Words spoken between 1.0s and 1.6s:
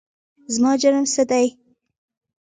څه دی؟؟